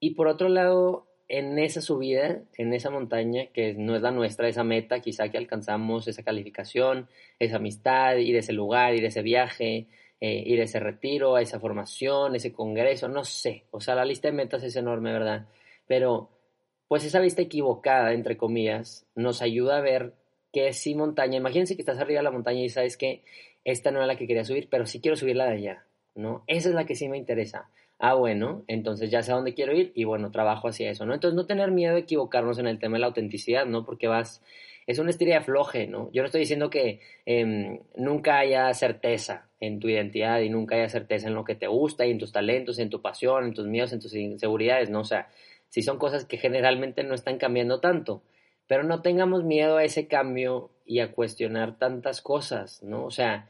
y 0.00 0.10
por 0.10 0.28
otro 0.28 0.50
lado, 0.50 1.13
en 1.28 1.58
esa 1.58 1.80
subida, 1.80 2.42
en 2.56 2.74
esa 2.74 2.90
montaña, 2.90 3.46
que 3.46 3.74
no 3.74 3.96
es 3.96 4.02
la 4.02 4.10
nuestra, 4.10 4.48
esa 4.48 4.64
meta, 4.64 5.00
quizá 5.00 5.28
que 5.30 5.38
alcanzamos 5.38 6.06
esa 6.08 6.22
calificación, 6.22 7.08
esa 7.38 7.56
amistad, 7.56 8.16
ir 8.16 8.36
a 8.36 8.40
ese 8.40 8.52
lugar, 8.52 8.94
ir 8.94 9.04
a 9.04 9.08
ese 9.08 9.22
viaje, 9.22 9.88
eh, 10.20 10.42
ir 10.46 10.60
a 10.60 10.64
ese 10.64 10.80
retiro, 10.80 11.36
a 11.36 11.42
esa 11.42 11.60
formación, 11.60 12.34
ese 12.34 12.52
congreso, 12.52 13.08
no 13.08 13.24
sé. 13.24 13.64
O 13.70 13.80
sea, 13.80 13.94
la 13.94 14.04
lista 14.04 14.28
de 14.28 14.34
metas 14.34 14.62
es 14.62 14.76
enorme, 14.76 15.12
¿verdad? 15.12 15.46
Pero, 15.86 16.30
pues 16.88 17.04
esa 17.04 17.20
vista 17.20 17.42
equivocada, 17.42 18.12
entre 18.12 18.36
comillas, 18.36 19.06
nos 19.14 19.42
ayuda 19.42 19.78
a 19.78 19.80
ver 19.80 20.14
que 20.52 20.72
sí 20.72 20.94
montaña. 20.94 21.38
Imagínense 21.38 21.74
que 21.74 21.82
estás 21.82 21.98
arriba 21.98 22.20
de 22.20 22.24
la 22.24 22.30
montaña 22.30 22.60
y 22.60 22.68
sabes 22.68 22.96
que 22.96 23.22
esta 23.64 23.90
no 23.90 24.00
es 24.00 24.06
la 24.06 24.16
que 24.16 24.26
quería 24.26 24.44
subir, 24.44 24.68
pero 24.70 24.86
sí 24.86 25.00
quiero 25.00 25.16
subir 25.16 25.36
la 25.36 25.46
de 25.46 25.56
allá, 25.56 25.86
¿no? 26.14 26.44
Esa 26.46 26.68
es 26.68 26.74
la 26.74 26.86
que 26.86 26.94
sí 26.94 27.08
me 27.08 27.18
interesa. 27.18 27.70
Ah, 27.98 28.14
bueno, 28.14 28.64
entonces 28.66 29.10
ya 29.10 29.22
sé 29.22 29.32
a 29.32 29.36
dónde 29.36 29.54
quiero 29.54 29.72
ir 29.74 29.92
y 29.94 30.04
bueno, 30.04 30.30
trabajo 30.30 30.68
hacia 30.68 30.90
eso, 30.90 31.06
¿no? 31.06 31.14
Entonces 31.14 31.36
no 31.36 31.46
tener 31.46 31.70
miedo 31.70 31.94
de 31.94 32.00
equivocarnos 32.00 32.58
en 32.58 32.66
el 32.66 32.78
tema 32.78 32.96
de 32.96 33.00
la 33.00 33.06
autenticidad, 33.06 33.66
¿no? 33.66 33.84
Porque 33.84 34.08
vas, 34.08 34.42
es 34.86 34.98
una 34.98 35.10
estira 35.10 35.30
de 35.30 35.36
afloje, 35.36 35.86
¿no? 35.86 36.10
Yo 36.12 36.22
no 36.22 36.26
estoy 36.26 36.40
diciendo 36.40 36.70
que 36.70 37.00
em, 37.26 37.80
nunca 37.96 38.38
haya 38.38 38.72
certeza 38.74 39.48
en 39.60 39.80
tu 39.80 39.88
identidad 39.88 40.40
y 40.40 40.50
nunca 40.50 40.76
haya 40.76 40.88
certeza 40.88 41.28
en 41.28 41.34
lo 41.34 41.44
que 41.44 41.54
te 41.54 41.66
gusta 41.66 42.06
y 42.06 42.10
en 42.10 42.18
tus 42.18 42.32
talentos, 42.32 42.78
en 42.78 42.90
tu 42.90 43.00
pasión, 43.00 43.44
en 43.46 43.54
tus 43.54 43.66
miedos, 43.66 43.92
en 43.92 44.00
tus 44.00 44.14
inseguridades, 44.14 44.90
¿no? 44.90 45.00
O 45.00 45.04
sea, 45.04 45.28
si 45.68 45.82
son 45.82 45.98
cosas 45.98 46.24
que 46.24 46.36
generalmente 46.36 47.02
no 47.04 47.14
están 47.14 47.38
cambiando 47.38 47.80
tanto, 47.80 48.22
pero 48.66 48.82
no 48.82 49.02
tengamos 49.02 49.44
miedo 49.44 49.76
a 49.76 49.84
ese 49.84 50.06
cambio 50.06 50.70
y 50.84 51.00
a 51.00 51.12
cuestionar 51.12 51.78
tantas 51.78 52.20
cosas, 52.20 52.82
¿no? 52.82 53.04
O 53.04 53.10
sea, 53.10 53.48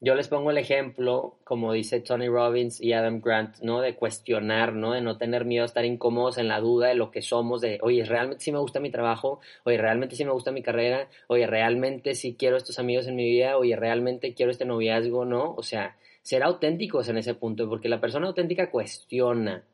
yo 0.00 0.14
les 0.14 0.28
pongo 0.28 0.50
el 0.50 0.58
ejemplo, 0.58 1.38
como 1.44 1.72
dice 1.72 2.00
Tony 2.00 2.28
Robbins 2.28 2.80
y 2.80 2.92
Adam 2.92 3.20
Grant, 3.20 3.60
¿no? 3.60 3.80
De 3.80 3.94
cuestionar, 3.94 4.74
¿no? 4.74 4.92
De 4.92 5.00
no 5.00 5.16
tener 5.16 5.44
miedo 5.44 5.62
a 5.62 5.66
estar 5.66 5.84
incómodos 5.84 6.38
en 6.38 6.48
la 6.48 6.60
duda 6.60 6.88
de 6.88 6.94
lo 6.94 7.10
que 7.10 7.22
somos, 7.22 7.60
de, 7.60 7.78
oye, 7.82 8.04
realmente 8.04 8.44
sí 8.44 8.52
me 8.52 8.58
gusta 8.58 8.80
mi 8.80 8.90
trabajo, 8.90 9.40
oye, 9.64 9.78
realmente 9.78 10.16
sí 10.16 10.24
me 10.24 10.32
gusta 10.32 10.52
mi 10.52 10.62
carrera, 10.62 11.08
oye, 11.28 11.46
realmente 11.46 12.14
sí 12.14 12.36
quiero 12.38 12.56
estos 12.56 12.78
amigos 12.78 13.06
en 13.06 13.16
mi 13.16 13.24
vida, 13.24 13.56
oye, 13.56 13.76
realmente 13.76 14.34
quiero 14.34 14.52
este 14.52 14.64
noviazgo, 14.64 15.24
¿no? 15.24 15.54
O 15.56 15.62
sea, 15.62 15.96
ser 16.22 16.42
auténticos 16.42 17.08
en 17.08 17.18
ese 17.18 17.34
punto, 17.34 17.68
porque 17.68 17.88
la 17.88 18.00
persona 18.00 18.26
auténtica 18.26 18.70
cuestiona, 18.70 19.64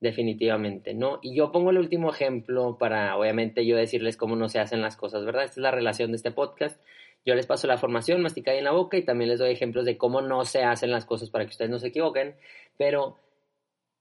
definitivamente, 0.00 0.94
¿no? 0.94 1.18
Y 1.22 1.34
yo 1.34 1.50
pongo 1.50 1.70
el 1.70 1.78
último 1.78 2.10
ejemplo 2.10 2.78
para, 2.78 3.16
obviamente, 3.16 3.66
yo 3.66 3.76
decirles 3.76 4.16
cómo 4.16 4.36
no 4.36 4.48
se 4.48 4.60
hacen 4.60 4.80
las 4.80 4.96
cosas, 4.96 5.24
¿verdad? 5.24 5.44
Esta 5.44 5.54
es 5.54 5.62
la 5.62 5.70
relación 5.70 6.10
de 6.12 6.16
este 6.16 6.30
podcast 6.30 6.80
yo 7.24 7.34
les 7.34 7.46
paso 7.46 7.66
la 7.66 7.78
formación 7.78 8.22
masticada 8.22 8.56
en 8.56 8.64
la 8.64 8.72
boca 8.72 8.96
y 8.96 9.04
también 9.04 9.30
les 9.30 9.38
doy 9.38 9.50
ejemplos 9.50 9.84
de 9.84 9.98
cómo 9.98 10.20
no 10.22 10.44
se 10.44 10.62
hacen 10.62 10.90
las 10.90 11.04
cosas 11.04 11.30
para 11.30 11.44
que 11.44 11.50
ustedes 11.50 11.70
no 11.70 11.78
se 11.78 11.88
equivoquen, 11.88 12.36
pero 12.76 13.18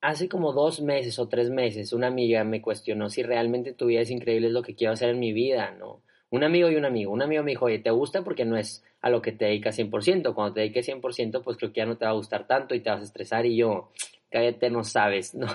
hace 0.02 0.30
como 0.30 0.54
dos 0.54 0.82
meses 0.82 1.20
o 1.20 1.28
tres 1.28 1.50
meses 1.50 1.94
una 1.94 2.08
amiga 2.08 2.44
me 2.44 2.62
cuestionó 2.62 3.10
si 3.10 3.24
realmente 3.24 3.74
tu 3.74 3.88
vida 3.88 4.02
es 4.02 4.12
increíble 4.12 4.48
es 4.48 4.54
lo 4.54 4.62
que 4.62 4.76
quiero 4.76 4.94
hacer 4.94 5.10
en 5.10 5.20
mi 5.20 5.34
vida, 5.34 5.72
¿no? 5.72 6.02
Un 6.30 6.44
amigo 6.44 6.70
y 6.70 6.76
un 6.76 6.86
amigo. 6.86 7.14
Un 7.14 7.22
amigo 7.22 7.44
me 7.44 7.52
dijo, 7.52 7.66
oye, 7.66 7.80
¿te 7.80 7.90
gusta? 7.90 8.22
Porque 8.22 8.44
no 8.44 8.58
es 8.58 8.84
a 9.02 9.10
lo 9.10 9.22
que 9.22 9.32
te 9.32 9.46
dedicas 9.46 9.80
100%. 9.80 10.34
Cuando 10.34 10.54
te 10.54 10.60
dediques 10.62 10.88
100%, 10.90 11.42
pues 11.42 11.58
creo 11.58 11.72
que 11.72 11.80
ya 11.80 11.86
no 11.86 11.98
te 11.98 12.04
va 12.04 12.12
a 12.12 12.16
gustar 12.16 12.48
tanto 12.48 12.76
y 12.76 12.82
te 12.82 12.90
vas 12.90 13.00
a 13.00 13.06
estresar. 13.06 13.46
Y 13.46 13.56
yo, 13.56 13.92
cállate, 14.30 14.70
no 14.70 14.84
sabes, 14.84 15.34
¿no? 15.36 15.48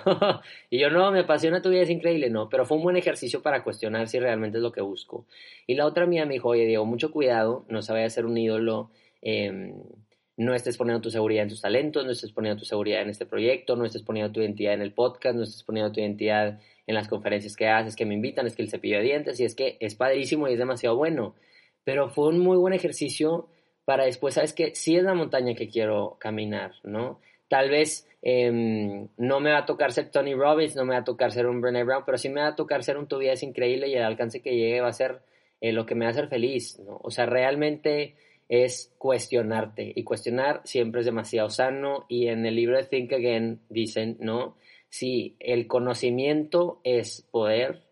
y 0.70 0.80
yo, 0.80 0.90
no, 0.90 1.10
me 1.10 1.20
apasiona 1.20 1.62
tu 1.62 1.70
vida, 1.70 1.82
es 1.82 1.90
increíble, 1.90 2.30
¿no? 2.30 2.48
Pero 2.48 2.64
fue 2.64 2.76
un 2.76 2.82
buen 2.82 2.96
ejercicio 2.96 3.42
para 3.42 3.62
cuestionar 3.64 4.08
si 4.08 4.18
realmente 4.18 4.58
es 4.58 4.62
lo 4.62 4.72
que 4.72 4.80
busco. 4.80 5.26
Y 5.66 5.74
la 5.74 5.86
otra 5.86 6.06
mía 6.06 6.26
me 6.26 6.34
dijo, 6.34 6.48
oye, 6.48 6.66
Diego, 6.66 6.84
mucho 6.84 7.10
cuidado, 7.10 7.64
no 7.68 7.82
se 7.82 7.92
vaya 7.92 8.06
a 8.06 8.10
ser 8.10 8.26
un 8.26 8.36
ídolo, 8.36 8.90
em, 9.20 9.74
no 10.36 10.54
estés 10.54 10.76
poniendo 10.76 11.02
tu 11.02 11.10
seguridad 11.10 11.42
en 11.42 11.50
tus 11.50 11.60
talentos, 11.60 12.04
no 12.04 12.10
estés 12.10 12.32
poniendo 12.32 12.58
tu 12.58 12.64
seguridad 12.64 13.02
en 13.02 13.10
este 13.10 13.26
proyecto, 13.26 13.76
no 13.76 13.84
estés 13.84 14.02
poniendo 14.02 14.32
tu 14.32 14.40
identidad 14.40 14.74
en 14.74 14.82
el 14.82 14.92
podcast, 14.92 15.36
no 15.36 15.42
estés 15.42 15.62
poniendo 15.62 15.92
tu 15.92 16.00
identidad 16.00 16.58
en 16.86 16.94
las 16.94 17.08
conferencias 17.08 17.54
que 17.54 17.68
haces, 17.68 17.94
que 17.96 18.06
me 18.06 18.14
invitan, 18.14 18.46
es 18.46 18.56
que 18.56 18.62
el 18.62 18.70
cepillo 18.70 18.96
de 18.96 19.04
dientes, 19.04 19.38
y 19.40 19.44
es 19.44 19.54
que 19.54 19.76
es 19.80 19.94
padrísimo 19.94 20.48
y 20.48 20.52
es 20.52 20.58
demasiado 20.58 20.96
bueno. 20.96 21.34
Pero 21.84 22.08
fue 22.08 22.28
un 22.28 22.38
muy 22.38 22.56
buen 22.56 22.72
ejercicio 22.74 23.48
para 23.84 24.04
después, 24.04 24.34
¿sabes 24.34 24.52
qué? 24.52 24.74
Sí 24.74 24.96
es 24.96 25.02
la 25.02 25.14
montaña 25.14 25.54
que 25.54 25.68
quiero 25.68 26.16
caminar, 26.18 26.72
¿no? 26.84 27.20
Tal 27.52 27.68
vez 27.68 28.06
Em, 28.24 29.08
no 29.16 29.40
me 29.40 29.50
va 29.50 29.58
a 29.58 29.66
tocar 29.66 29.90
ser 29.90 30.10
Tony 30.12 30.34
Robbins, 30.34 30.76
no 30.76 30.84
me 30.84 30.94
va 30.94 31.00
a 31.00 31.04
tocar 31.04 31.32
ser 31.32 31.48
un 31.48 31.60
Brené 31.60 31.82
Brown, 31.82 32.04
pero 32.06 32.16
sí 32.16 32.28
me 32.28 32.40
va 32.40 32.48
a 32.48 32.56
tocar 32.56 32.84
ser 32.84 32.96
un 32.96 33.08
Tu 33.08 33.20
es 33.20 33.42
increíble 33.42 33.88
y 33.88 33.94
el 33.94 34.04
alcance 34.04 34.40
que 34.40 34.54
llegue 34.54 34.80
va 34.80 34.88
a 34.88 34.92
ser 34.92 35.22
eh, 35.60 35.72
lo 35.72 35.84
que 35.84 35.96
me 35.96 36.04
va 36.04 36.10
a 36.10 36.12
hacer 36.12 36.28
feliz, 36.28 36.78
¿no? 36.78 37.00
O 37.02 37.10
sea, 37.10 37.26
realmente 37.26 38.14
es 38.48 38.94
cuestionarte 38.96 39.92
y 39.94 40.04
cuestionar 40.04 40.60
siempre 40.64 41.00
es 41.00 41.06
demasiado 41.06 41.50
sano 41.50 42.06
y 42.08 42.28
en 42.28 42.46
el 42.46 42.54
libro 42.54 42.76
de 42.76 42.84
Think 42.84 43.12
Again 43.12 43.60
dicen, 43.68 44.18
¿no? 44.20 44.56
Si 44.88 45.36
el 45.40 45.66
conocimiento 45.66 46.80
es 46.84 47.26
poder, 47.32 47.82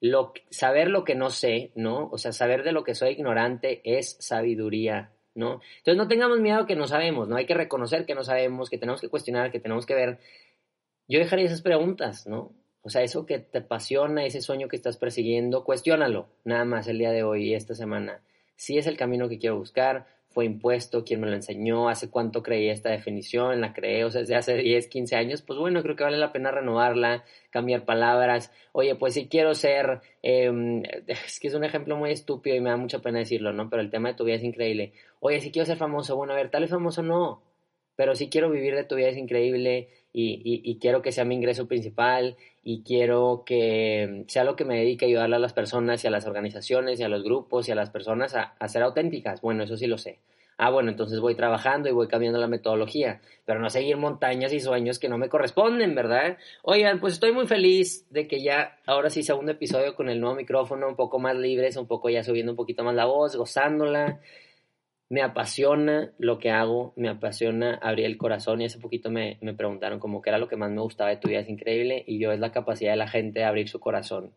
lo, 0.00 0.32
saber 0.50 0.90
lo 0.90 1.04
que 1.04 1.14
no 1.14 1.30
sé, 1.30 1.70
¿no? 1.76 2.08
O 2.10 2.18
sea, 2.18 2.32
saber 2.32 2.64
de 2.64 2.72
lo 2.72 2.82
que 2.82 2.96
soy 2.96 3.10
ignorante 3.10 3.82
es 3.84 4.16
sabiduría 4.18 5.12
¿no? 5.40 5.60
Entonces 5.78 5.96
no 5.96 6.06
tengamos 6.06 6.38
miedo 6.38 6.66
que 6.66 6.76
no 6.76 6.86
sabemos, 6.86 7.26
¿no? 7.26 7.34
Hay 7.34 7.46
que 7.46 7.54
reconocer 7.54 8.06
que 8.06 8.14
no 8.14 8.22
sabemos, 8.22 8.70
que 8.70 8.78
tenemos 8.78 9.00
que 9.00 9.08
cuestionar, 9.08 9.50
que 9.50 9.58
tenemos 9.58 9.86
que 9.86 9.94
ver. 9.94 10.18
Yo 11.08 11.18
dejaría 11.18 11.46
esas 11.46 11.62
preguntas, 11.62 12.28
¿no? 12.28 12.52
O 12.82 12.90
sea, 12.90 13.02
eso 13.02 13.26
que 13.26 13.40
te 13.40 13.58
apasiona, 13.58 14.24
ese 14.24 14.40
sueño 14.40 14.68
que 14.68 14.76
estás 14.76 14.96
persiguiendo, 14.96 15.64
cuestiónalo, 15.64 16.28
nada 16.44 16.64
más 16.64 16.86
el 16.86 16.98
día 16.98 17.10
de 17.10 17.24
hoy 17.24 17.48
y 17.48 17.54
esta 17.54 17.74
semana. 17.74 18.22
Si 18.54 18.78
es 18.78 18.86
el 18.86 18.96
camino 18.96 19.28
que 19.28 19.38
quiero 19.38 19.58
buscar, 19.58 20.06
fue 20.30 20.44
impuesto, 20.44 21.04
quién 21.04 21.20
me 21.20 21.26
lo 21.26 21.34
enseñó, 21.34 21.88
hace 21.88 22.08
cuánto 22.08 22.42
creí 22.42 22.68
esta 22.68 22.90
definición, 22.90 23.60
la 23.60 23.72
creé, 23.72 24.04
o 24.04 24.10
sea, 24.10 24.20
desde 24.20 24.36
hace 24.36 24.56
10, 24.56 24.86
15 24.86 25.16
años, 25.16 25.42
pues 25.42 25.58
bueno, 25.58 25.82
creo 25.82 25.96
que 25.96 26.04
vale 26.04 26.18
la 26.18 26.32
pena 26.32 26.52
renovarla, 26.52 27.24
cambiar 27.50 27.84
palabras. 27.84 28.52
Oye, 28.72 28.94
pues 28.94 29.14
si 29.14 29.26
quiero 29.26 29.54
ser, 29.54 30.00
em, 30.22 30.82
es 31.08 31.40
que 31.40 31.48
es 31.48 31.54
un 31.54 31.64
ejemplo 31.64 31.96
muy 31.96 32.12
estúpido 32.12 32.54
y 32.56 32.60
me 32.60 32.70
da 32.70 32.76
mucha 32.76 33.00
pena 33.00 33.18
decirlo, 33.18 33.52
¿no? 33.52 33.68
Pero 33.68 33.82
el 33.82 33.90
tema 33.90 34.10
de 34.10 34.14
tu 34.14 34.24
vida 34.24 34.36
es 34.36 34.44
increíble. 34.44 34.92
Oye, 35.18 35.40
si 35.40 35.50
quiero 35.50 35.66
ser 35.66 35.76
famoso, 35.78 36.16
bueno, 36.16 36.32
a 36.32 36.36
ver, 36.36 36.50
tal 36.50 36.62
vez 36.62 36.70
famoso 36.70 37.02
no, 37.02 37.42
pero 37.96 38.14
si 38.14 38.28
quiero 38.28 38.50
vivir 38.50 38.74
de 38.76 38.84
tu 38.84 38.94
vida 38.94 39.08
es 39.08 39.16
increíble 39.16 39.88
y, 40.12 40.40
y, 40.64 40.78
quiero 40.78 41.02
que 41.02 41.12
sea 41.12 41.24
mi 41.24 41.36
ingreso 41.36 41.68
principal 41.68 42.36
y 42.64 42.82
quiero 42.82 43.44
que 43.46 44.24
sea 44.26 44.42
lo 44.42 44.56
que 44.56 44.64
me 44.64 44.76
dedique 44.76 45.04
a 45.04 45.08
ayudarle 45.08 45.36
a 45.36 45.38
las 45.38 45.52
personas 45.52 46.02
y 46.02 46.08
a 46.08 46.10
las 46.10 46.26
organizaciones 46.26 46.98
y 46.98 47.04
a 47.04 47.08
los 47.08 47.22
grupos 47.22 47.68
y 47.68 47.72
a 47.72 47.76
las 47.76 47.90
personas 47.90 48.34
a, 48.34 48.54
a 48.58 48.68
ser 48.68 48.82
auténticas. 48.82 49.40
Bueno, 49.40 49.62
eso 49.62 49.76
sí 49.76 49.86
lo 49.86 49.98
sé. 49.98 50.18
Ah, 50.62 50.68
bueno, 50.68 50.90
entonces 50.90 51.20
voy 51.20 51.34
trabajando 51.34 51.88
y 51.88 51.92
voy 51.92 52.06
cambiando 52.06 52.38
la 52.38 52.46
metodología, 52.46 53.22
pero 53.46 53.60
no 53.60 53.70
seguir 53.70 53.96
montañas 53.96 54.52
y 54.52 54.60
sueños 54.60 54.98
que 54.98 55.08
no 55.08 55.16
me 55.16 55.30
corresponden, 55.30 55.94
¿verdad? 55.94 56.36
Oigan, 56.62 57.00
pues 57.00 57.14
estoy 57.14 57.32
muy 57.32 57.46
feliz 57.46 58.06
de 58.10 58.28
que 58.28 58.42
ya, 58.42 58.78
ahora 58.84 59.08
sí, 59.08 59.22
segundo 59.22 59.52
episodio 59.52 59.94
con 59.94 60.10
el 60.10 60.20
nuevo 60.20 60.36
micrófono, 60.36 60.86
un 60.86 60.96
poco 60.96 61.18
más 61.18 61.34
libres, 61.34 61.78
un 61.78 61.86
poco 61.86 62.10
ya 62.10 62.22
subiendo 62.22 62.52
un 62.52 62.56
poquito 62.56 62.84
más 62.84 62.94
la 62.94 63.06
voz, 63.06 63.36
gozándola 63.36 64.20
me 65.10 65.22
apasiona 65.22 66.12
lo 66.18 66.38
que 66.38 66.50
hago, 66.50 66.94
me 66.96 67.08
apasiona 67.08 67.74
abrir 67.74 68.06
el 68.06 68.16
corazón 68.16 68.62
y 68.62 68.66
hace 68.66 68.78
poquito 68.78 69.10
me, 69.10 69.38
me 69.42 69.54
preguntaron 69.54 69.98
como 69.98 70.22
qué 70.22 70.30
era 70.30 70.38
lo 70.38 70.48
que 70.48 70.56
más 70.56 70.70
me 70.70 70.80
gustaba 70.80 71.10
de 71.10 71.16
tu 71.16 71.28
vida 71.28 71.40
es 71.40 71.48
increíble 71.48 72.04
y 72.06 72.18
yo 72.20 72.32
es 72.32 72.38
la 72.38 72.52
capacidad 72.52 72.92
de 72.92 72.96
la 72.96 73.08
gente 73.08 73.40
de 73.40 73.44
abrir 73.44 73.68
su 73.68 73.80
corazón. 73.80 74.32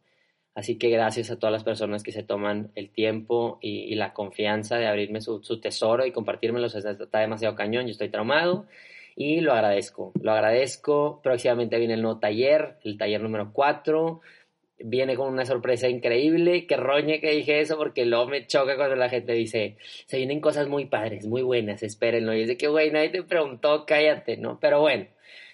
Así 0.55 0.77
que 0.77 0.89
gracias 0.89 1.31
a 1.31 1.37
todas 1.37 1.53
las 1.53 1.63
personas 1.63 2.03
que 2.03 2.11
se 2.11 2.23
toman 2.23 2.71
el 2.75 2.89
tiempo 2.89 3.59
y, 3.61 3.93
la 3.95 4.13
confianza 4.13 4.77
de 4.77 4.87
abrirme 4.87 5.21
su, 5.21 5.43
su 5.43 5.59
tesoro 5.59 6.05
y 6.05 6.11
compartírmelo. 6.11 6.67
está 6.67 7.19
demasiado 7.19 7.55
cañón, 7.55 7.85
yo 7.85 7.91
estoy 7.91 8.09
traumado 8.09 8.65
y 9.15 9.41
lo 9.41 9.53
agradezco. 9.53 10.11
Lo 10.21 10.31
agradezco. 10.31 11.21
Próximamente 11.23 11.77
viene 11.77 11.95
el 11.95 12.01
nuevo 12.01 12.19
taller, 12.19 12.77
el 12.83 12.97
taller 12.97 13.21
número 13.21 13.51
4 13.53 14.21
viene 14.83 15.15
con 15.15 15.33
una 15.33 15.45
sorpresa 15.45 15.87
increíble. 15.89 16.67
Que 16.67 16.77
roñe 16.77 17.19
que 17.19 17.31
dije 17.31 17.59
eso 17.59 17.77
porque 17.77 18.05
luego 18.05 18.27
me 18.27 18.45
choca 18.45 18.75
cuando 18.75 18.95
la 18.95 19.09
gente 19.09 19.33
dice, 19.33 19.77
se 20.05 20.17
vienen 20.17 20.41
cosas 20.41 20.67
muy 20.67 20.85
padres, 20.85 21.25
muy 21.25 21.41
buenas, 21.41 21.81
espérenlo. 21.81 22.35
Y 22.35 22.41
es 22.41 22.47
de 22.47 22.57
que, 22.57 22.67
güey, 22.67 22.91
nadie 22.91 23.09
te 23.09 23.23
preguntó, 23.23 23.85
cállate, 23.85 24.37
¿no? 24.37 24.59
Pero 24.59 24.81
bueno, 24.81 25.07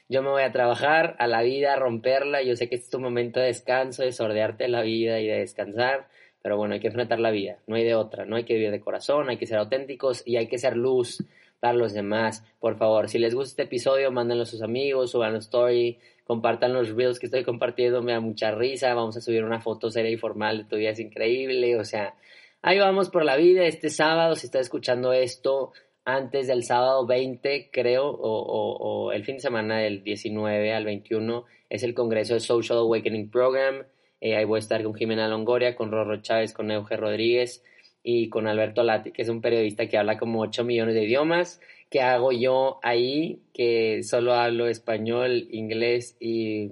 yo 0.10 0.24
me 0.24 0.30
voy 0.30 0.44
a 0.44 0.52
trabajar 0.52 1.16
a 1.20 1.28
la 1.28 1.42
vida, 1.44 1.74
a 1.74 1.76
romperla. 1.78 2.42
Yo 2.42 2.56
sé 2.56 2.68
que 2.68 2.76
este 2.76 2.86
es 2.86 2.92
tu 2.92 3.00
momento 3.00 3.40
de 3.40 3.48
descanso, 3.48 4.04
de 4.04 4.12
sordearte 4.12 4.68
la 4.68 4.82
vida 4.82 5.20
y 5.20 5.28
de 5.28 5.40
descansar. 5.40 6.08
Pero 6.42 6.58
bueno, 6.58 6.74
hay 6.74 6.80
que 6.80 6.88
enfrentar 6.88 7.20
la 7.20 7.32
vida, 7.32 7.60
no 7.68 7.76
hay 7.76 7.84
de 7.84 7.96
otra, 7.96 8.26
no 8.26 8.38
hay 8.38 8.46
que 8.46 8.54
vivir 8.54 8.72
de 8.72 8.80
corazón, 8.80 9.30
hay 9.30 9.38
que 9.38 9.46
ser 9.46 9.58
auténticos 9.58 10.24
y 10.26 10.38
hay 10.38 10.48
que 10.48 10.58
ser 10.58 10.78
luz 10.78 11.24
para 11.60 11.74
los 11.74 11.94
demás. 11.94 12.46
Por 12.60 12.78
favor, 12.78 13.10
si 13.10 13.20
les 13.20 13.36
gusta 13.36 13.50
este 13.50 13.64
episodio, 13.64 14.12
mándenlo 14.12 14.44
a 14.44 14.46
sus 14.46 14.62
amigos, 14.62 15.12
suban 15.12 15.34
la 15.34 15.40
story, 15.40 16.00
compartan 16.30 16.74
los 16.74 16.96
reels 16.96 17.18
que 17.18 17.26
estoy 17.26 17.44
compartiendo, 17.44 18.04
me 18.04 18.12
da 18.12 18.20
mucha 18.20 18.52
risa, 18.52 18.94
vamos 18.94 19.18
a 19.18 19.22
subir 19.22 19.44
una 19.44 19.62
foto 19.62 19.90
seria 19.90 20.12
y 20.12 20.16
formal 20.16 20.60
de 20.60 20.64
tu 20.66 20.76
vida, 20.76 20.92
es 20.92 21.00
increíble, 21.00 21.76
o 21.76 21.84
sea, 21.84 22.14
ahí 22.62 22.78
vamos 22.78 23.10
por 23.10 23.26
la 23.26 23.36
vida, 23.36 23.66
este 23.66 23.90
sábado, 23.90 24.36
si 24.36 24.46
estás 24.46 24.62
escuchando 24.62 25.12
esto 25.12 25.72
antes 26.06 26.46
del 26.46 26.64
sábado 26.64 27.08
20, 27.08 27.72
creo, 27.74 28.12
o, 28.12 29.12
el 29.12 29.26
fin 29.26 29.38
de 29.38 29.42
semana 29.42 29.80
del 29.80 30.04
19 30.04 30.72
al 30.72 30.86
21, 30.86 31.46
es 31.68 31.82
el 31.82 31.96
Congreso 31.96 32.36
de 32.36 32.42
Social 32.42 32.78
Awakening 32.78 33.32
Program, 33.32 33.86
eh, 34.22 34.36
ahí 34.36 34.46
voy 34.46 34.58
a 34.58 34.60
estar 34.60 34.84
con 34.84 34.94
Jimena 34.94 35.28
Longoria, 35.28 35.76
con 35.76 35.90
Rorro 35.90 36.22
Chávez, 36.22 36.54
con 36.54 36.70
Euge 36.70 36.96
Rodríguez 36.96 37.64
y 38.04 38.30
con 38.30 38.46
Alberto 38.46 38.84
Lati, 38.84 39.12
que 39.12 39.24
es 39.24 39.30
un 39.30 39.42
periodista 39.42 39.88
que 39.88 39.98
habla 39.98 40.20
como 40.20 40.42
8 40.42 40.64
millones 40.64 40.94
de 40.94 41.06
idiomas, 41.06 41.60
¿Qué 41.90 42.02
hago 42.02 42.32
yo 42.32 42.80
ahí? 42.84 43.42
Que 43.54 44.04
solo 44.04 44.34
hablo 44.34 44.68
español, 44.68 45.48
inglés 45.52 46.16
y 46.20 46.70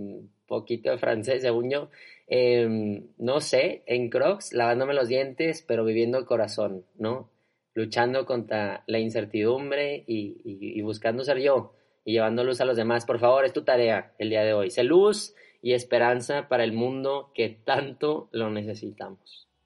poquito 0.47 0.91
de 0.91 0.97
francés, 0.97 1.41
según 1.41 1.69
yo. 1.69 1.89
Em, 2.27 3.07
no 3.17 3.41
sé, 3.41 3.83
en 3.85 4.09
Crocs, 4.09 4.53
lavándome 4.53 4.93
los 4.93 5.07
dientes, 5.07 5.63
pero 5.67 5.85
viviendo 5.85 6.17
el 6.17 6.25
corazón, 6.25 6.85
¿no? 6.97 7.31
Luchando 7.73 8.25
contra 8.25 8.83
la 8.87 8.99
incertidumbre 8.99 10.03
y, 10.07 10.41
y 10.43 10.81
buscando 10.81 11.23
ser 11.23 11.39
yo 11.39 11.73
y 12.07 12.13
llevando 12.13 12.43
luz 12.43 12.61
a 12.61 12.65
los 12.65 12.77
demás. 12.77 13.05
Por 13.05 13.19
favor, 13.19 13.43
es 13.43 13.53
tu 13.53 13.63
tarea 13.63 14.13
el 14.17 14.29
día 14.29 14.43
de 14.43 14.53
hoy. 14.53 14.71
Sé 14.71 14.83
luz 14.83 15.35
y 15.61 15.73
esperanza 15.73 16.47
para 16.47 16.63
el 16.63 16.71
mundo 16.71 17.31
que 17.35 17.49
tanto 17.49 18.29
lo 18.31 18.49
necesitamos. 18.49 19.46